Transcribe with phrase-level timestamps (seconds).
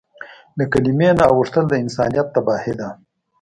[0.57, 2.87] له کلیمې نه اوښتل د انسانیت تباهي ده.